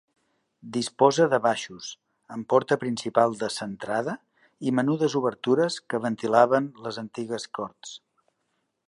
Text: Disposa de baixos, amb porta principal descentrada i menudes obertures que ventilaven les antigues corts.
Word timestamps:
Disposa 0.77 1.27
de 1.33 1.39
baixos, 1.43 1.89
amb 2.35 2.47
porta 2.53 2.77
principal 2.85 3.37
descentrada 3.43 4.15
i 4.71 4.75
menudes 4.79 5.19
obertures 5.23 5.79
que 5.93 6.01
ventilaven 6.07 6.73
les 6.87 6.99
antigues 7.07 7.47
corts. 7.61 7.97